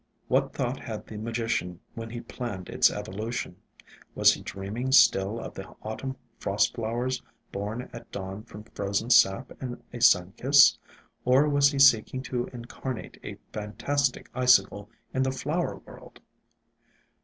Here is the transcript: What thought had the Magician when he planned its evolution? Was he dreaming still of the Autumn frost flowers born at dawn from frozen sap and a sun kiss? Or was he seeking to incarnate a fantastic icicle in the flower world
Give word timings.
What 0.27 0.51
thought 0.53 0.79
had 0.79 1.05
the 1.05 1.15
Magician 1.17 1.79
when 1.93 2.09
he 2.09 2.21
planned 2.21 2.69
its 2.69 2.89
evolution? 2.89 3.57
Was 4.15 4.33
he 4.33 4.41
dreaming 4.41 4.91
still 4.93 5.39
of 5.39 5.53
the 5.53 5.75
Autumn 5.83 6.17
frost 6.39 6.73
flowers 6.73 7.21
born 7.51 7.87
at 7.93 8.11
dawn 8.11 8.41
from 8.41 8.63
frozen 8.63 9.11
sap 9.11 9.51
and 9.61 9.83
a 9.93 10.01
sun 10.01 10.33
kiss? 10.37 10.75
Or 11.23 11.47
was 11.47 11.69
he 11.71 11.77
seeking 11.77 12.23
to 12.23 12.47
incarnate 12.47 13.19
a 13.23 13.37
fantastic 13.53 14.31
icicle 14.33 14.89
in 15.13 15.21
the 15.21 15.31
flower 15.31 15.77
world 15.77 16.19